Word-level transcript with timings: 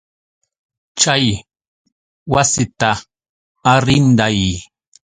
Chay 0.99 1.25
wasita 2.33 2.89
arrinday. 3.73 4.39